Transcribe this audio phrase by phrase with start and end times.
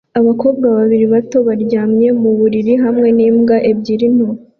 [0.19, 4.27] Abakobwa babiri bato baryamye mu buriri hamwe n'imbwa ebyiri nto